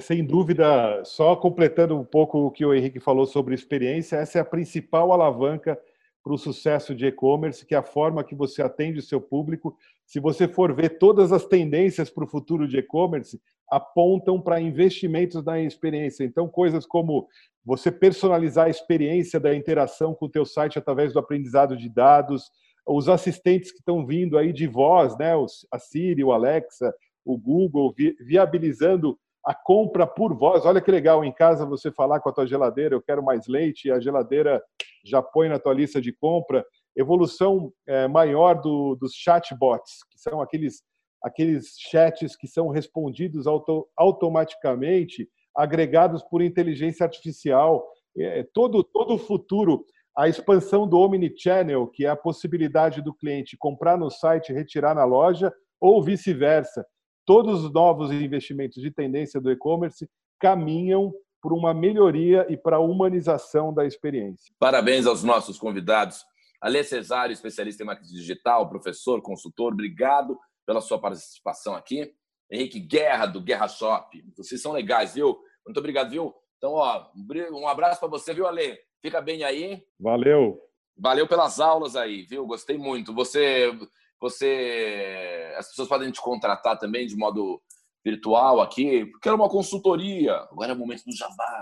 Sem 0.00 0.26
dúvida, 0.26 1.00
só 1.04 1.36
completando 1.36 1.96
um 1.96 2.04
pouco 2.04 2.38
o 2.38 2.50
que 2.50 2.66
o 2.66 2.74
Henrique 2.74 2.98
falou 2.98 3.24
sobre 3.24 3.54
experiência, 3.54 4.16
essa 4.16 4.38
é 4.38 4.40
a 4.40 4.44
principal 4.44 5.12
alavanca 5.12 5.78
para 6.26 6.34
o 6.34 6.38
sucesso 6.38 6.92
de 6.92 7.06
e-commerce, 7.06 7.64
que 7.64 7.72
é 7.72 7.78
a 7.78 7.84
forma 7.84 8.24
que 8.24 8.34
você 8.34 8.60
atende 8.60 8.98
o 8.98 9.02
seu 9.02 9.20
público. 9.20 9.78
Se 10.04 10.18
você 10.18 10.48
for 10.48 10.74
ver 10.74 10.98
todas 10.98 11.30
as 11.30 11.46
tendências 11.46 12.10
para 12.10 12.24
o 12.24 12.26
futuro 12.26 12.66
de 12.66 12.78
e-commerce, 12.78 13.40
apontam 13.70 14.40
para 14.40 14.60
investimentos 14.60 15.44
na 15.44 15.60
experiência. 15.60 16.24
Então, 16.24 16.48
coisas 16.48 16.84
como 16.84 17.28
você 17.64 17.92
personalizar 17.92 18.66
a 18.66 18.70
experiência 18.70 19.38
da 19.38 19.54
interação 19.54 20.16
com 20.16 20.26
o 20.26 20.28
teu 20.28 20.44
site 20.44 20.80
através 20.80 21.12
do 21.12 21.20
aprendizado 21.20 21.76
de 21.76 21.88
dados, 21.88 22.50
os 22.84 23.08
assistentes 23.08 23.70
que 23.70 23.78
estão 23.78 24.04
vindo 24.04 24.36
aí 24.36 24.52
de 24.52 24.66
voz, 24.66 25.16
né, 25.16 25.30
a 25.70 25.78
Siri, 25.78 26.24
o 26.24 26.32
Alexa, 26.32 26.92
o 27.24 27.38
Google, 27.38 27.94
viabilizando 28.18 29.16
a 29.46 29.54
compra 29.54 30.04
por 30.04 30.36
voz. 30.36 30.66
Olha 30.66 30.80
que 30.80 30.90
legal, 30.90 31.24
em 31.24 31.32
casa 31.32 31.64
você 31.64 31.92
falar 31.92 32.18
com 32.18 32.28
a 32.28 32.32
tua 32.32 32.46
geladeira, 32.48 32.96
eu 32.96 33.00
quero 33.00 33.22
mais 33.22 33.46
leite, 33.46 33.86
e 33.86 33.92
a 33.92 34.00
geladeira 34.00 34.60
já 35.04 35.22
põe 35.22 35.48
na 35.48 35.56
tua 35.56 35.72
lista 35.72 36.00
de 36.00 36.12
compra. 36.12 36.66
Evolução 36.96 37.72
é, 37.86 38.08
maior 38.08 38.60
do, 38.60 38.96
dos 38.96 39.12
chatbots, 39.14 40.02
que 40.10 40.18
são 40.18 40.40
aqueles, 40.40 40.82
aqueles 41.22 41.76
chats 41.78 42.34
que 42.34 42.48
são 42.48 42.70
respondidos 42.70 43.46
auto, 43.46 43.88
automaticamente, 43.96 45.28
agregados 45.56 46.24
por 46.24 46.42
inteligência 46.42 47.04
artificial. 47.04 47.86
É, 48.18 48.44
todo, 48.52 48.82
todo 48.82 49.14
o 49.14 49.18
futuro, 49.18 49.84
a 50.18 50.28
expansão 50.28 50.88
do 50.88 50.98
Omnichannel, 50.98 51.86
que 51.86 52.04
é 52.04 52.08
a 52.08 52.16
possibilidade 52.16 53.00
do 53.00 53.14
cliente 53.14 53.56
comprar 53.56 53.96
no 53.96 54.10
site 54.10 54.48
e 54.50 54.54
retirar 54.54 54.92
na 54.92 55.04
loja, 55.04 55.52
ou 55.80 56.02
vice-versa 56.02 56.84
todos 57.26 57.64
os 57.64 57.72
novos 57.72 58.10
investimentos 58.12 58.80
de 58.80 58.90
tendência 58.90 59.40
do 59.40 59.50
e-commerce 59.50 60.08
caminham 60.40 61.12
para 61.42 61.52
uma 61.52 61.74
melhoria 61.74 62.46
e 62.48 62.56
para 62.56 62.76
a 62.76 62.80
humanização 62.80 63.74
da 63.74 63.84
experiência. 63.84 64.54
Parabéns 64.58 65.06
aos 65.06 65.22
nossos 65.22 65.58
convidados. 65.58 66.24
Alê 66.60 66.82
Cesário, 66.82 67.32
especialista 67.32 67.82
em 67.82 67.86
marketing 67.86 68.14
digital, 68.14 68.68
professor, 68.68 69.20
consultor, 69.20 69.72
obrigado 69.72 70.38
pela 70.66 70.80
sua 70.80 70.98
participação 70.98 71.74
aqui. 71.74 72.10
Henrique 72.50 72.80
Guerra, 72.80 73.26
do 73.26 73.40
Guerra 73.40 73.68
Shop. 73.68 74.24
Vocês 74.36 74.62
são 74.62 74.72
legais, 74.72 75.14
viu? 75.14 75.38
Muito 75.64 75.78
obrigado, 75.78 76.10
viu? 76.10 76.34
Então, 76.56 76.72
ó, 76.72 77.06
um 77.52 77.68
abraço 77.68 78.00
para 78.00 78.08
você, 78.08 78.32
viu, 78.32 78.46
Alê? 78.46 78.78
Fica 79.02 79.20
bem 79.20 79.44
aí. 79.44 79.82
Valeu. 80.00 80.60
Valeu 80.96 81.28
pelas 81.28 81.60
aulas 81.60 81.96
aí, 81.96 82.22
viu? 82.22 82.46
Gostei 82.46 82.78
muito. 82.78 83.12
Você 83.14 83.70
você, 84.20 85.52
as 85.56 85.68
pessoas 85.68 85.88
podem 85.88 86.10
te 86.10 86.20
contratar 86.20 86.78
também 86.78 87.06
de 87.06 87.16
modo 87.16 87.60
virtual 88.04 88.60
aqui. 88.60 89.10
Quero 89.20 89.36
uma 89.36 89.48
consultoria. 89.48 90.32
Agora 90.50 90.72
é 90.72 90.74
o 90.74 90.78
momento 90.78 91.04
do 91.04 91.16
jabá. 91.16 91.58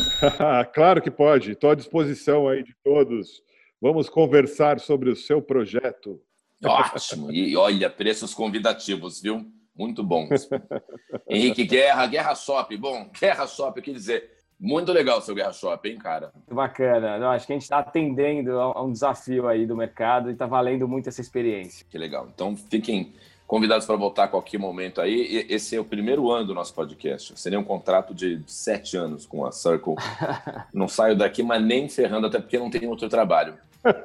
claro 0.72 1.02
que 1.02 1.10
pode. 1.10 1.52
Estou 1.52 1.70
à 1.70 1.74
disposição 1.74 2.48
aí 2.48 2.62
de 2.62 2.74
todos. 2.82 3.42
Vamos 3.80 4.08
conversar 4.08 4.80
sobre 4.80 5.10
o 5.10 5.16
seu 5.16 5.42
projeto. 5.42 6.18
Ótimo. 6.64 7.30
E 7.30 7.54
olha, 7.56 7.90
preços 7.90 8.32
convidativos, 8.32 9.20
viu? 9.20 9.44
Muito 9.74 10.02
bons. 10.02 10.48
Henrique 11.28 11.64
Guerra, 11.64 12.06
Guerra 12.06 12.34
Shop. 12.34 12.74
Bom, 12.78 13.10
Guerra 13.20 13.46
Shop, 13.46 13.80
quer 13.82 13.92
dizer, 13.92 14.30
muito 14.58 14.92
legal 14.92 15.18
o 15.18 15.20
seu 15.20 15.34
Guerra 15.34 15.52
Shop, 15.52 15.88
hein, 15.88 15.98
cara? 15.98 16.30
Muito 16.34 16.54
bacana. 16.54 17.18
Não, 17.18 17.30
acho 17.30 17.46
que 17.46 17.52
a 17.52 17.56
gente 17.56 17.62
está 17.62 17.78
atendendo 17.78 18.58
a 18.58 18.82
um 18.82 18.90
desafio 18.90 19.46
aí 19.46 19.66
do 19.66 19.76
mercado 19.76 20.30
e 20.30 20.32
está 20.32 20.46
valendo 20.46 20.88
muito 20.88 21.08
essa 21.08 21.20
experiência. 21.20 21.86
Que 21.90 21.98
legal. 21.98 22.28
Então, 22.32 22.56
fiquem 22.56 23.12
convidados 23.46 23.86
para 23.86 23.96
voltar 23.96 24.24
a 24.24 24.28
qualquer 24.28 24.58
momento 24.58 25.00
aí. 25.00 25.46
Esse 25.48 25.76
é 25.76 25.80
o 25.80 25.84
primeiro 25.84 26.30
ano 26.30 26.46
do 26.46 26.54
nosso 26.54 26.74
podcast. 26.74 27.38
Seria 27.38 27.60
um 27.60 27.64
contrato 27.64 28.14
de 28.14 28.42
sete 28.46 28.96
anos 28.96 29.26
com 29.26 29.44
a 29.44 29.52
Circle. 29.52 29.94
não 30.72 30.88
saio 30.88 31.14
daqui, 31.14 31.42
mas 31.42 31.62
nem 31.62 31.88
ferrando, 31.88 32.26
até 32.26 32.40
porque 32.40 32.58
não 32.58 32.70
tem 32.70 32.88
outro 32.88 33.08
trabalho. 33.08 33.54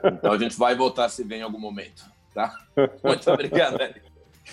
Então, 0.03 0.33
a 0.33 0.37
gente 0.37 0.57
vai 0.57 0.75
voltar 0.75 1.09
se 1.09 1.23
ver 1.23 1.37
em 1.37 1.41
algum 1.43 1.59
momento, 1.59 2.03
tá? 2.33 2.53
Muito 3.03 3.31
obrigado, 3.31 3.81
Eric. 3.81 4.01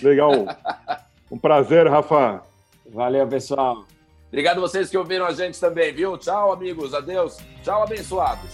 Legal. 0.02 0.30
Um 1.30 1.36
prazer, 1.36 1.86
Rafa. 1.86 2.42
Valeu, 2.90 3.28
pessoal. 3.28 3.84
Obrigado 4.28 4.60
vocês 4.60 4.90
que 4.90 4.96
ouviram 4.96 5.26
a 5.26 5.32
gente 5.32 5.58
também, 5.58 5.92
viu? 5.92 6.16
Tchau, 6.16 6.52
amigos. 6.52 6.94
Adeus. 6.94 7.38
Tchau, 7.62 7.82
abençoados. 7.82 8.52